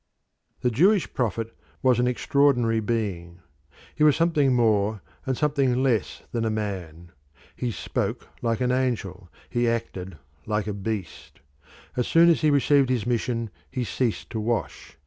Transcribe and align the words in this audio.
The 0.61 0.71
Jewish 0.71 1.13
prophet 1.13 1.55
was 1.83 1.99
an 1.99 2.07
extraordinary 2.07 2.79
being. 2.79 3.39
He 3.93 4.03
was 4.03 4.15
something 4.15 4.51
more 4.51 5.03
and 5.27 5.37
something 5.37 5.83
less 5.83 6.23
than 6.31 6.43
a 6.43 6.49
man. 6.49 7.11
He 7.55 7.69
spoke 7.69 8.27
like 8.41 8.61
an 8.61 8.71
angel; 8.71 9.29
he 9.47 9.69
acted 9.69 10.17
like 10.47 10.65
a 10.65 10.73
beast. 10.73 11.41
As 11.95 12.07
soon 12.07 12.29
as 12.29 12.41
he 12.41 12.49
received 12.49 12.89
his 12.89 13.05
mission 13.05 13.51
he 13.69 13.83
ceased 13.83 14.31
to 14.31 14.39
wash. 14.39 14.97